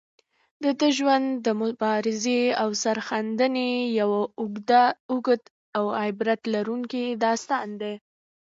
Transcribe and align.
د 0.63 0.65
ده 0.79 0.87
ژوند 0.97 1.27
د 1.45 1.47
مبارزې 1.63 2.41
او 2.61 2.69
سرښندنې 2.83 3.71
یو 3.99 4.11
اوږد 5.11 5.45
او 5.77 5.85
عبرت 6.03 6.41
لرونکی 6.53 7.05
داستان 7.25 7.67
دی. 7.81 7.93